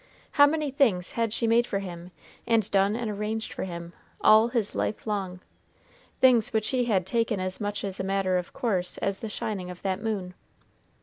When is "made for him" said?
1.45-2.09